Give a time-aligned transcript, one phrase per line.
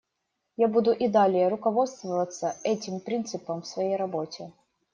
[0.57, 4.51] Я буду и далее руководствоваться этим принципом в своей работе.